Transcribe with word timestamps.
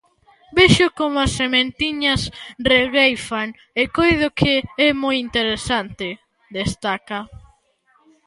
"Vexo 0.57 0.87
como 0.99 1.17
as 1.25 1.31
sementiñas 1.41 2.21
regueifan 2.73 3.47
e 3.81 3.83
coido 3.95 4.27
que 4.39 4.53
é 4.87 4.89
moi 5.03 5.15
interesante", 5.27 6.07
destaca. 6.57 7.19